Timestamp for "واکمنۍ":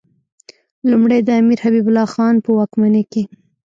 2.57-3.03